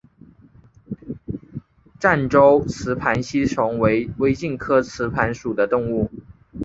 [1.99, 6.09] 湛江雌盘吸虫为微茎科雌盘属的动物。